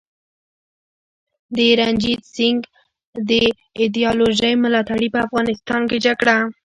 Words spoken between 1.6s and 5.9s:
رنجیت سینګ د ایډیالوژۍ ملاتړي په افغانستان